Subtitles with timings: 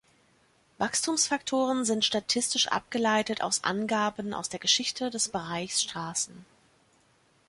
[0.79, 6.43] Wachstumsfaktoren sind statistisch abgeleitet aus Angaben aus der Geschichte des Bereichs Straßen.